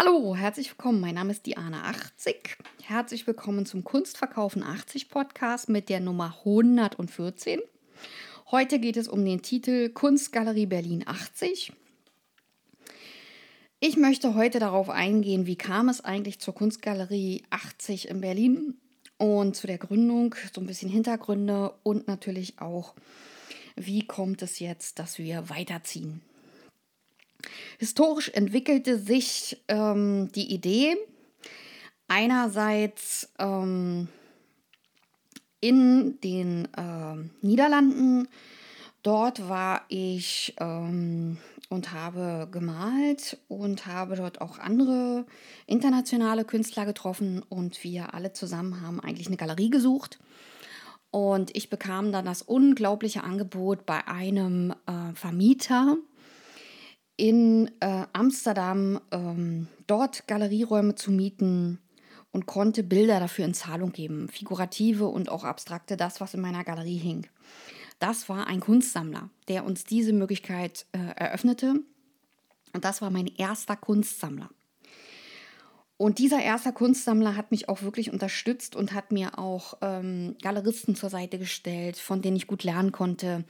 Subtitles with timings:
[0.00, 1.00] Hallo, herzlich willkommen.
[1.00, 2.36] Mein Name ist Diana80.
[2.84, 7.58] Herzlich willkommen zum Kunstverkaufen 80 Podcast mit der Nummer 114.
[8.52, 11.72] Heute geht es um den Titel Kunstgalerie Berlin 80.
[13.80, 18.74] Ich möchte heute darauf eingehen, wie kam es eigentlich zur Kunstgalerie 80 in Berlin
[19.16, 22.94] und zu der Gründung, so ein bisschen Hintergründe und natürlich auch,
[23.74, 26.22] wie kommt es jetzt, dass wir weiterziehen.
[27.78, 30.96] Historisch entwickelte sich ähm, die Idee
[32.08, 34.08] einerseits ähm,
[35.60, 38.28] in den äh, Niederlanden.
[39.02, 45.24] Dort war ich ähm, und habe gemalt und habe dort auch andere
[45.66, 50.18] internationale Künstler getroffen und wir alle zusammen haben eigentlich eine Galerie gesucht.
[51.10, 55.96] Und ich bekam dann das unglaubliche Angebot bei einem äh, Vermieter,
[57.18, 61.80] in äh, Amsterdam ähm, dort Galerieräume zu mieten
[62.30, 66.64] und konnte Bilder dafür in Zahlung geben, figurative und auch abstrakte, das, was in meiner
[66.64, 67.26] Galerie hing.
[67.98, 71.82] Das war ein Kunstsammler, der uns diese Möglichkeit äh, eröffnete.
[72.72, 74.50] Und das war mein erster Kunstsammler.
[75.96, 80.94] Und dieser erste Kunstsammler hat mich auch wirklich unterstützt und hat mir auch ähm, Galeristen
[80.94, 83.44] zur Seite gestellt, von denen ich gut lernen konnte,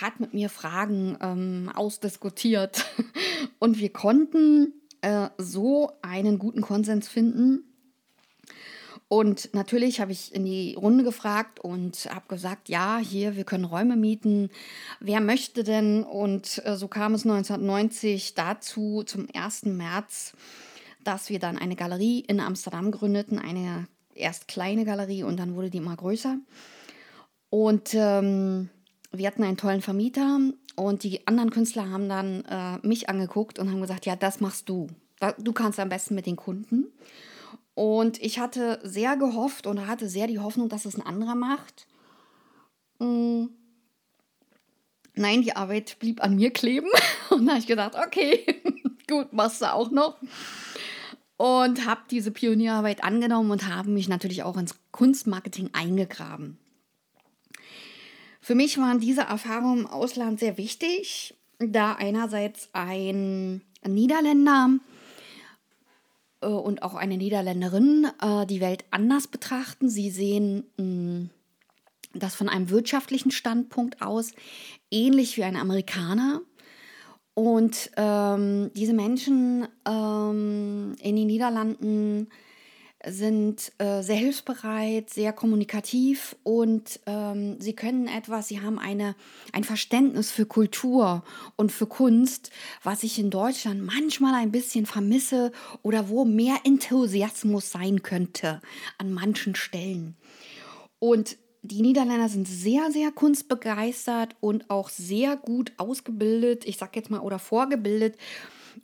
[0.00, 2.86] hat mit mir Fragen ähm, ausdiskutiert
[3.58, 7.64] und wir konnten äh, so einen guten Konsens finden.
[9.08, 13.64] Und natürlich habe ich in die Runde gefragt und habe gesagt, ja, hier, wir können
[13.64, 14.50] Räume mieten.
[15.00, 16.04] Wer möchte denn?
[16.04, 19.64] Und äh, so kam es 1990 dazu, zum 1.
[19.64, 20.34] März,
[21.04, 25.70] dass wir dann eine Galerie in Amsterdam gründeten, eine erst kleine Galerie und dann wurde
[25.70, 26.36] die immer größer.
[27.50, 28.68] Und ähm,
[29.10, 30.40] wir hatten einen tollen Vermieter
[30.76, 34.68] und die anderen Künstler haben dann äh, mich angeguckt und haben gesagt, ja, das machst
[34.68, 34.88] du.
[35.38, 36.86] Du kannst am besten mit den Kunden.
[37.74, 41.86] Und ich hatte sehr gehofft und hatte sehr die Hoffnung, dass es ein anderer macht.
[42.98, 43.50] Mhm.
[45.14, 46.88] Nein, die Arbeit blieb an mir kleben.
[47.30, 48.62] Und da habe ich gedacht, okay,
[49.08, 50.16] gut, machst du auch noch.
[51.36, 56.58] Und habe diese Pionierarbeit angenommen und habe mich natürlich auch ins Kunstmarketing eingegraben.
[58.48, 64.78] Für mich waren diese Erfahrungen im Ausland sehr wichtig, da einerseits ein Niederländer
[66.40, 69.90] äh, und auch eine Niederländerin äh, die Welt anders betrachten.
[69.90, 71.30] Sie sehen mh, mm,
[72.14, 74.32] das von einem wirtschaftlichen Standpunkt aus,
[74.90, 76.40] ähnlich wie ein Amerikaner.
[77.34, 82.28] Und ähm, diese Menschen ähm, in den Niederlanden
[83.12, 89.14] sind äh, sehr hilfsbereit, sehr kommunikativ und ähm, sie können etwas, sie haben eine,
[89.52, 91.24] ein Verständnis für Kultur
[91.56, 92.50] und für Kunst,
[92.82, 95.52] was ich in Deutschland manchmal ein bisschen vermisse
[95.82, 98.60] oder wo mehr Enthusiasmus sein könnte
[98.98, 100.16] an manchen Stellen.
[100.98, 107.10] Und die Niederländer sind sehr, sehr kunstbegeistert und auch sehr gut ausgebildet, ich sag jetzt
[107.10, 108.16] mal, oder vorgebildet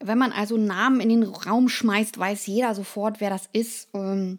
[0.01, 3.89] wenn man also Namen in den Raum schmeißt, weiß jeder sofort, wer das ist.
[3.95, 4.39] Ähm,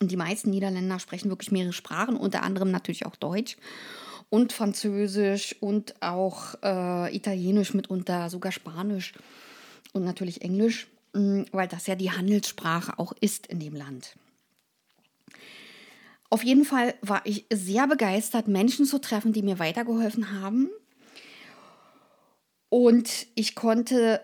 [0.00, 3.56] und die meisten Niederländer sprechen wirklich mehrere Sprachen, unter anderem natürlich auch Deutsch
[4.30, 9.14] und Französisch und auch äh, Italienisch mitunter, sogar Spanisch
[9.92, 14.14] und natürlich Englisch, mm, weil das ja die Handelssprache auch ist in dem Land.
[16.30, 20.68] Auf jeden Fall war ich sehr begeistert, Menschen zu treffen, die mir weitergeholfen haben.
[22.68, 24.20] Und ich konnte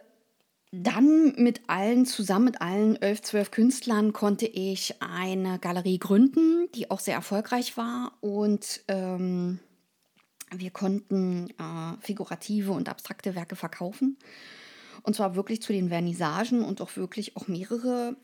[0.82, 6.90] dann mit allen, zusammen mit allen elf, zwölf Künstlern, konnte ich eine Galerie gründen, die
[6.90, 8.12] auch sehr erfolgreich war.
[8.20, 9.60] Und ähm,
[10.50, 14.18] wir konnten äh, figurative und abstrakte Werke verkaufen.
[15.02, 18.16] Und zwar wirklich zu den Vernissagen und auch wirklich auch mehrere.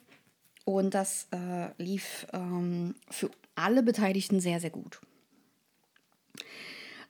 [0.65, 5.01] Und das äh, lief ähm, für alle Beteiligten sehr, sehr gut.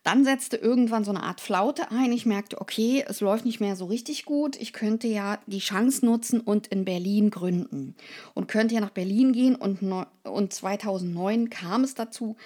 [0.02, 2.10] Dann setzte irgendwann so eine Art Flaute ein.
[2.12, 4.56] Ich merkte, okay, es läuft nicht mehr so richtig gut.
[4.56, 7.94] Ich könnte ja die Chance nutzen und in Berlin gründen.
[8.32, 9.56] Und könnte ja nach Berlin gehen.
[9.56, 9.80] Und,
[10.24, 12.36] und 2009 kam es dazu,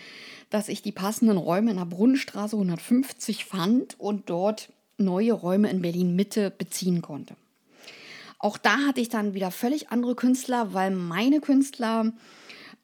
[0.51, 5.81] dass ich die passenden Räume in der Brunnenstraße 150 fand und dort neue Räume in
[5.81, 7.37] Berlin Mitte beziehen konnte.
[8.41, 12.12] Auch da hatte ich dann wieder völlig andere Künstler, weil meine Künstler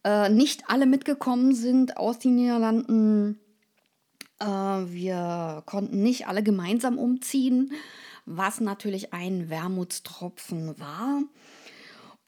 [0.04, 3.38] äh, nicht alle mitgekommen sind aus den Niederlanden
[4.46, 7.72] wir konnten nicht alle gemeinsam umziehen,
[8.26, 11.22] was natürlich ein Wermutstropfen war.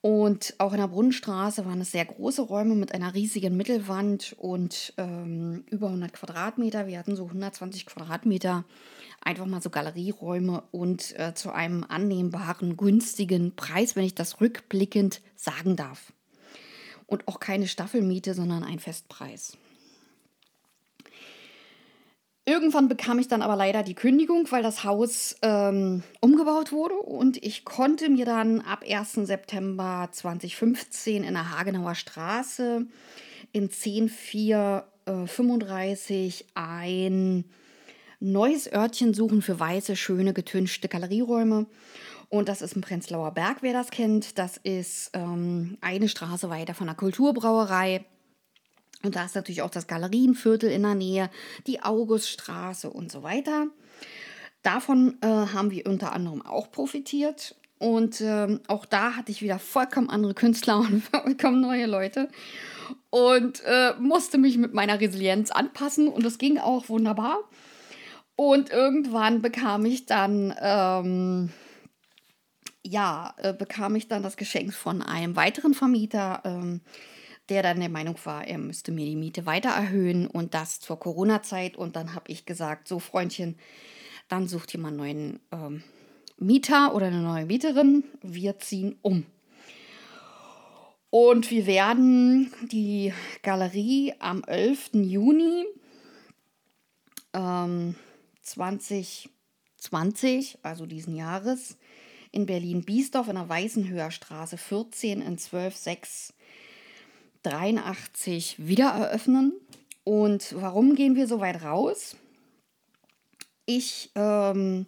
[0.02, 4.92] Und auch in der Brunnenstraße waren es sehr große Räume mit einer riesigen Mittelwand und
[4.96, 6.88] ähm, über 100 Quadratmeter.
[6.88, 8.64] Wir hatten so 120 Quadratmeter,
[9.20, 15.22] einfach mal so Galerieräume und äh, zu einem annehmbaren, günstigen Preis, wenn ich das rückblickend
[15.36, 16.12] sagen darf.
[17.06, 19.56] Und auch keine Staffelmiete, sondern ein Festpreis.
[22.44, 27.36] Irgendwann bekam ich dann aber leider die Kündigung, weil das Haus ähm, umgebaut wurde und
[27.36, 29.12] ich konnte mir dann ab 1.
[29.12, 32.84] September 2015 in der Hagenauer Straße
[33.52, 37.44] in 10435 äh, ein
[38.18, 41.66] neues Örtchen suchen für weiße, schöne, getünchte Galerieräume.
[42.28, 44.38] Und das ist im Prenzlauer Berg, wer das kennt.
[44.38, 48.04] Das ist ähm, eine Straße weiter von der Kulturbrauerei.
[49.04, 51.30] Und da ist natürlich auch das Galerienviertel in der Nähe,
[51.66, 53.66] die Auguststraße und so weiter.
[54.62, 57.56] Davon äh, haben wir unter anderem auch profitiert.
[57.78, 62.28] Und äh, auch da hatte ich wieder vollkommen andere Künstler und vollkommen neue Leute.
[63.10, 66.08] Und äh, musste mich mit meiner Resilienz anpassen.
[66.08, 67.40] Und das ging auch wunderbar.
[68.36, 71.50] Und irgendwann bekam ich dann, ähm,
[72.84, 76.40] ja, äh, bekam ich dann das Geschenk von einem weiteren Vermieter.
[76.44, 76.80] Ähm,
[77.52, 80.98] der dann der Meinung war, er müsste mir die Miete weiter erhöhen und das zur
[80.98, 81.76] Corona-Zeit.
[81.76, 83.58] Und dann habe ich gesagt, so Freundchen,
[84.28, 85.82] dann sucht ihr mal einen neuen ähm,
[86.38, 88.04] Mieter oder eine neue Mieterin.
[88.22, 89.26] Wir ziehen um.
[91.10, 93.12] Und wir werden die
[93.42, 94.92] Galerie am 11.
[94.94, 95.66] Juni
[97.34, 97.96] ähm,
[98.40, 101.76] 2020, also diesen Jahres,
[102.30, 106.32] in Berlin-Biesdorf in der Weißenhöher Straße 14 in 126
[107.42, 109.52] 83 wieder eröffnen.
[110.04, 112.16] Und warum gehen wir so weit raus?
[113.66, 114.86] Ich ähm,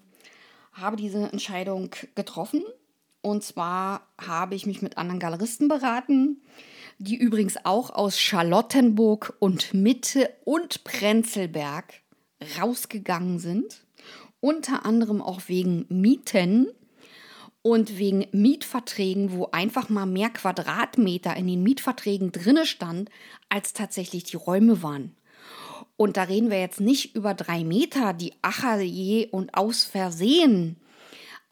[0.73, 2.63] habe diese Entscheidung getroffen.
[3.23, 6.43] Und zwar habe ich mich mit anderen Galeristen beraten,
[6.99, 11.95] die übrigens auch aus Charlottenburg und Mitte und Prenzlberg
[12.61, 13.87] rausgegangen sind.
[14.41, 16.69] Unter anderem auch wegen Mieten
[17.67, 23.09] und wegen Mietverträgen, wo einfach mal mehr Quadratmeter in den Mietverträgen drinne stand,
[23.49, 25.17] als tatsächlich die Räume waren.
[25.97, 30.77] Und da reden wir jetzt nicht über drei Meter, die acher je und aus Versehen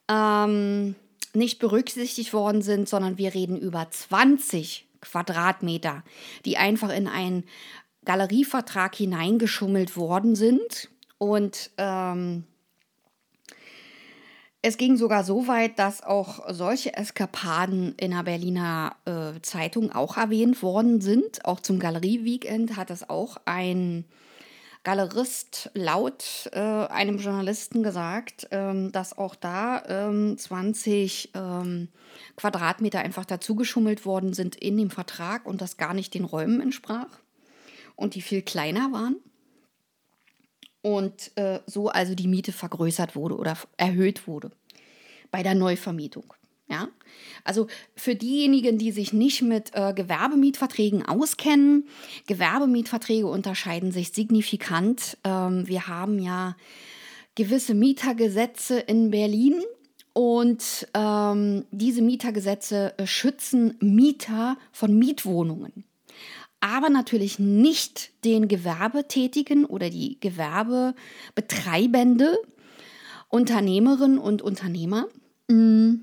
[0.07, 0.97] ähm,
[1.33, 6.05] nicht berücksichtigt worden sind, sondern wir reden über 20 Quadratmeter,
[6.45, 7.45] die einfach in einen
[8.05, 10.91] Galerievertrag hineingeschummelt worden sind.
[11.17, 12.45] Und ähm,
[14.63, 20.17] es ging sogar so weit, dass auch solche Eskapaden in der Berliner äh, Zeitung auch
[20.17, 21.45] erwähnt worden sind.
[21.45, 24.05] Auch zum Galerie-Weekend hat es auch ein
[24.85, 31.89] Galerist laut äh, einem Journalisten gesagt, ähm, dass auch da ähm, 20 ähm,
[32.37, 37.09] Quadratmeter einfach dazugeschummelt worden sind in dem Vertrag und das gar nicht den Räumen entsprach
[37.97, 39.17] und die viel kleiner waren
[40.83, 44.51] und äh, so also die Miete vergrößert wurde oder erhöht wurde
[45.31, 46.35] bei der Neuvermietung.
[46.69, 46.89] Ja?
[47.45, 51.89] Also für diejenigen, die sich nicht mit äh, Gewerbemietverträgen auskennen,
[52.27, 55.19] Gewerbemietverträge unterscheiden sich signifikant.
[55.25, 56.57] Ähm, wir haben ja
[57.35, 59.63] gewisse Mietergesetze in Berlin
[60.13, 65.85] und ähm, diese Mietergesetze äh, schützen Mieter von Mietwohnungen
[66.63, 72.39] aber natürlich nicht den Gewerbetätigen oder die Gewerbebetreibende,
[73.29, 75.07] Unternehmerinnen und Unternehmer.
[75.49, 75.97] Mm,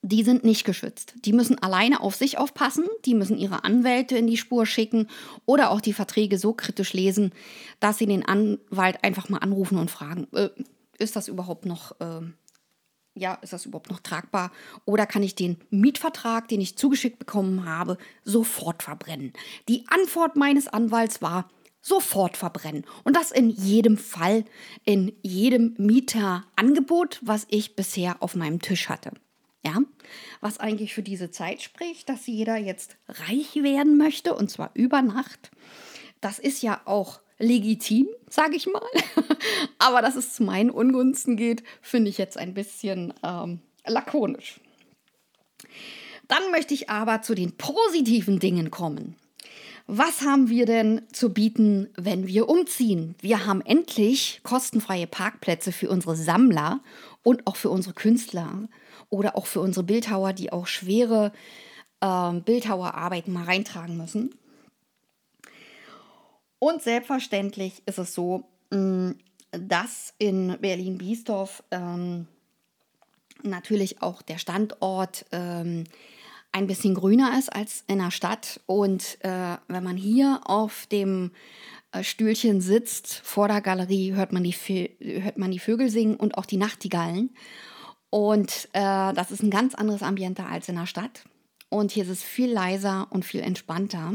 [0.00, 1.14] die sind nicht geschützt.
[1.24, 5.08] Die müssen alleine auf sich aufpassen, die müssen ihre Anwälte in die Spur schicken
[5.46, 7.32] oder auch die Verträge so kritisch lesen,
[7.80, 10.50] dass sie den Anwalt einfach mal anrufen und fragen, äh,
[10.98, 12.20] ist das überhaupt noch äh,
[13.14, 14.50] ja, ist das überhaupt noch tragbar?
[14.84, 19.32] Oder kann ich den Mietvertrag, den ich zugeschickt bekommen habe, sofort verbrennen?
[19.68, 21.48] Die Antwort meines Anwalts war,
[21.80, 22.84] sofort verbrennen.
[23.04, 24.44] Und das in jedem Fall,
[24.84, 29.12] in jedem Mieterangebot, was ich bisher auf meinem Tisch hatte.
[29.64, 29.78] Ja,
[30.40, 35.00] was eigentlich für diese Zeit spricht, dass jeder jetzt reich werden möchte und zwar über
[35.00, 35.50] Nacht.
[36.20, 38.82] Das ist ja auch legitim, sage ich mal.
[39.78, 44.60] Aber dass es zu meinen Ungunsten geht, finde ich jetzt ein bisschen ähm, lakonisch.
[46.28, 49.16] Dann möchte ich aber zu den positiven Dingen kommen.
[49.86, 53.14] Was haben wir denn zu bieten, wenn wir umziehen?
[53.20, 56.80] Wir haben endlich kostenfreie Parkplätze für unsere Sammler
[57.22, 58.68] und auch für unsere Künstler
[59.10, 61.32] oder auch für unsere Bildhauer, die auch schwere
[62.00, 64.34] äh, Bildhauerarbeiten mal reintragen müssen.
[66.64, 69.10] Und selbstverständlich ist es so, mm,
[69.50, 72.26] dass in Berlin-Biesdorf ähm,
[73.42, 75.84] natürlich auch der Standort ähm,
[76.52, 78.62] ein bisschen grüner ist als in der Stadt.
[78.64, 81.32] Und äh, wenn man hier auf dem
[81.92, 84.54] äh, Stühlchen sitzt vor der Galerie, hört man, die,
[85.20, 87.36] hört man die Vögel singen und auch die Nachtigallen.
[88.08, 91.24] Und äh, das ist ein ganz anderes Ambiente als in der Stadt.
[91.68, 94.14] Und hier ist es viel leiser und viel entspannter.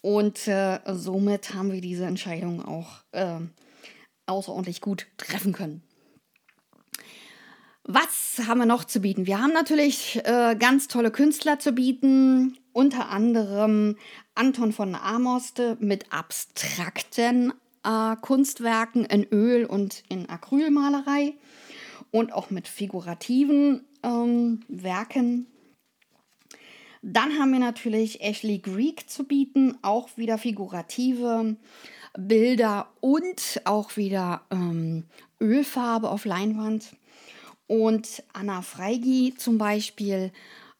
[0.00, 3.40] Und äh, somit haben wir diese Entscheidung auch äh,
[4.26, 5.82] außerordentlich gut treffen können.
[7.84, 9.26] Was haben wir noch zu bieten?
[9.26, 13.96] Wir haben natürlich äh, ganz tolle Künstler zu bieten, unter anderem
[14.34, 21.34] Anton von Amoste mit abstrakten äh, Kunstwerken in Öl und in Acrylmalerei
[22.10, 25.46] und auch mit figurativen ähm, Werken.
[27.02, 31.56] Dann haben wir natürlich Ashley Greek zu bieten, auch wieder figurative
[32.16, 35.04] Bilder und auch wieder ähm,
[35.40, 36.96] Ölfarbe auf Leinwand.
[37.66, 40.32] Und Anna Freigi zum Beispiel,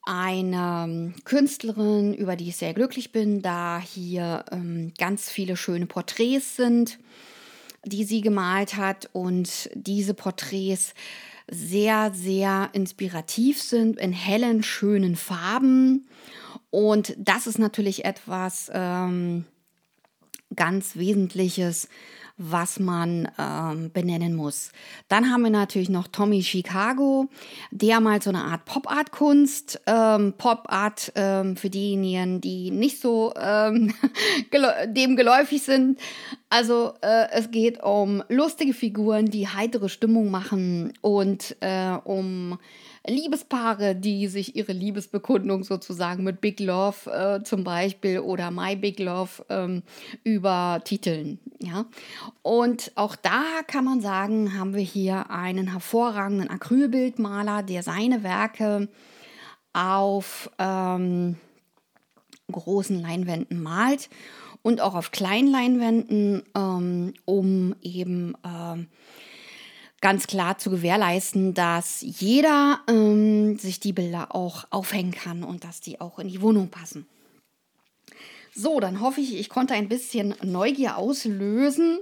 [0.09, 5.85] eine ähm, Künstlerin, über die ich sehr glücklich bin, da hier ähm, ganz viele schöne
[5.85, 6.99] Porträts sind,
[7.85, 9.11] die sie gemalt hat.
[9.13, 10.95] Und diese Porträts
[11.51, 16.09] sehr, sehr inspirativ sind in hellen, schönen Farben.
[16.71, 19.45] Und das ist natürlich etwas ähm,
[20.55, 21.89] ganz Wesentliches,
[22.39, 24.71] was man ähm, benennen muss.
[25.09, 27.29] Dann haben wir natürlich noch Tommy Chicago,
[27.73, 33.93] der mal so eine Art Pop-Art-Kunst, ähm, Pop-Art ähm, für diejenigen, die nicht so ähm,
[34.87, 35.99] dem geläufig sind.
[36.49, 42.59] Also äh, es geht um lustige Figuren, die heitere Stimmung machen und äh, um
[43.09, 48.99] Liebespaare, die sich ihre Liebesbekundung sozusagen mit Big Love äh, zum Beispiel oder My Big
[48.99, 49.83] Love ähm,
[50.25, 51.39] übertiteln.
[51.61, 51.87] Ja?
[52.43, 58.89] Und auch da kann man sagen, haben wir hier einen hervorragenden Acrylbildmaler, der seine Werke
[59.73, 61.37] auf ähm,
[62.51, 64.09] großen Leinwänden malt
[64.63, 68.89] und auch auf kleinen Leinwänden, ähm, um eben ähm,
[70.01, 75.81] ganz klar zu gewährleisten, dass jeder ähm, sich die Bilder auch aufhängen kann und dass
[75.81, 77.07] die auch in die Wohnung passen.
[78.55, 81.99] So, dann hoffe ich, ich konnte ein bisschen Neugier auslösen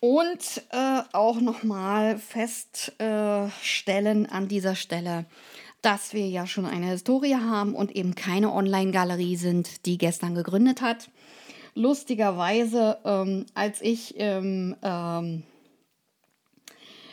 [0.00, 5.24] und äh, auch nochmal feststellen äh, an dieser Stelle,
[5.82, 10.80] dass wir ja schon eine Historie haben und eben keine Online-Galerie sind, die gestern gegründet
[10.80, 11.10] hat.
[11.74, 15.44] Lustigerweise, ähm, als ich im ähm,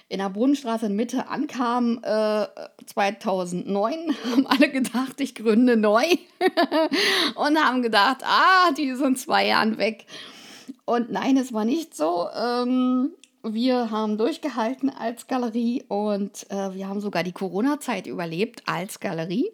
[0.08, 2.48] in der Brunnenstraße in Mitte ankam, äh,
[2.86, 6.04] 2009, haben alle gedacht, ich gründe neu
[7.36, 10.06] und haben gedacht, ah, die sind zwei Jahren weg.
[10.86, 12.28] Und nein, es war nicht so.
[12.36, 13.12] Ähm,
[13.44, 19.52] wir haben durchgehalten als Galerie und äh, wir haben sogar die Corona-Zeit überlebt als Galerie.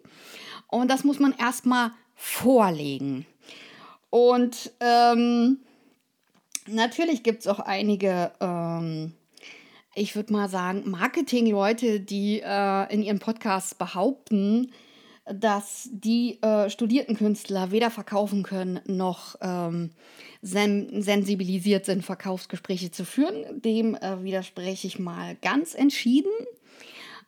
[0.68, 3.26] Und das muss man erstmal vorlegen.
[4.10, 5.58] Und ähm,
[6.66, 9.14] natürlich gibt es auch einige ähm,
[9.94, 14.72] ich würde mal sagen, Marketing-Leute, die äh, in ihren Podcasts behaupten,
[15.24, 19.90] dass die äh, studierten Künstler weder verkaufen können noch ähm,
[20.40, 23.62] sen sensibilisiert sind, Verkaufsgespräche zu führen.
[23.62, 26.32] Dem äh, widerspreche ich mal ganz entschieden,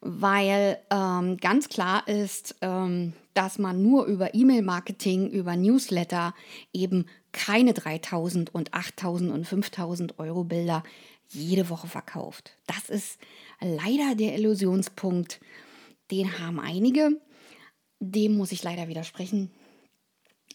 [0.00, 6.34] weil ähm, ganz klar ist, ähm, dass man nur über E-Mail-Marketing, über Newsletter
[6.72, 10.82] eben keine 3000 und 8000 und 5000 Euro Bilder
[11.30, 12.56] jede Woche verkauft.
[12.66, 13.18] Das ist
[13.60, 15.40] leider der Illusionspunkt.
[16.10, 17.20] Den haben einige.
[18.00, 19.50] Dem muss ich leider widersprechen.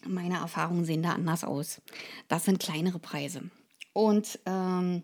[0.06, 1.82] Meine Erfahrungen sehen da anders aus.
[2.28, 3.42] Das sind kleinere Preise.
[3.92, 5.02] Und ähm,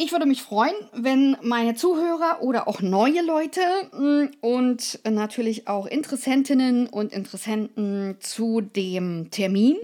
[0.00, 3.60] ich würde mich freuen, wenn meine Zuhörer oder auch neue Leute
[3.92, 9.76] mm, und natürlich auch Interessentinnen und Interessenten zu dem Termin,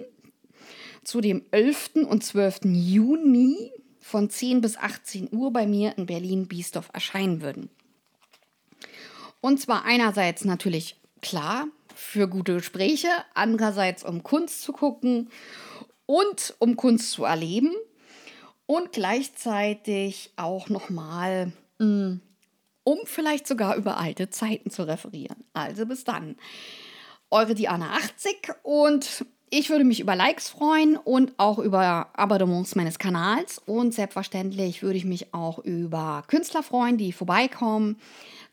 [1.03, 2.07] zu dem 11.
[2.09, 2.61] und 12.
[2.65, 3.73] Juni
[4.05, 7.71] von 10 bis 18 Uhr bei mir in Berlin-Biesdorf erscheinen würden.
[9.41, 15.31] Und zwar einerseits natürlich klar für gute Gespräche, andererseits um Kunst zu gucken
[16.05, 17.73] und um Kunst zu erleben
[18.67, 22.21] und gleichzeitig auch nochmal, hm,
[22.85, 25.45] um vielleicht sogar über alte Zeiten zu referieren.
[25.55, 26.37] Also bis dann.
[27.31, 29.25] Eure Diana 80 und
[29.57, 33.63] ich würde mich über Likes freuen und auch über Abonnements meines Kanals.
[33.65, 37.97] Und selbstverständlich würde ich mich auch über Künstler freuen, die vorbeikommen,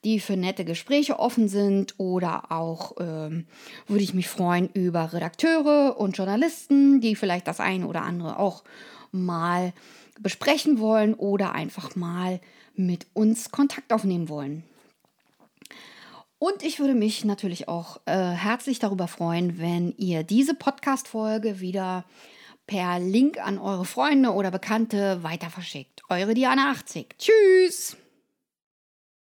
[0.03, 1.95] die für nette Gespräche offen sind.
[1.97, 3.47] Oder auch ähm,
[3.87, 8.63] würde ich mich freuen über Redakteure und Journalisten, die vielleicht das eine oder andere auch
[9.11, 9.73] mal
[10.19, 12.39] besprechen wollen oder einfach mal
[12.75, 14.63] mit uns Kontakt aufnehmen wollen.
[16.43, 22.03] Und ich würde mich natürlich auch äh, herzlich darüber freuen, wenn ihr diese Podcast-Folge wieder
[22.65, 26.01] per Link an eure Freunde oder Bekannte weiter verschickt.
[26.09, 27.15] Eure Diana 80.
[27.19, 27.95] Tschüss!